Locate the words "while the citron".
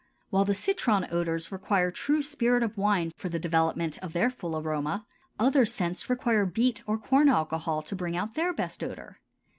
0.31-1.05